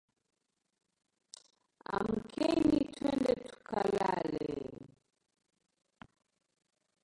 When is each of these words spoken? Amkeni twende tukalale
Amkeni 1.95 2.77
twende 2.95 3.33
tukalale 3.47 4.49